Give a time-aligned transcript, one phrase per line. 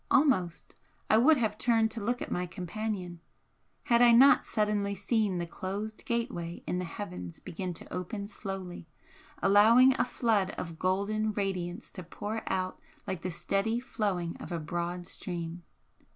[0.09, 0.73] Almost
[1.11, 3.19] I would have turned to look at my companion
[3.83, 8.87] had I not suddenly seen the closed gateway in the heavens begin to open slowly,
[9.43, 14.57] allowing a flood of golden radiance to pour out like the steady flowing of a
[14.59, 15.61] broad stream.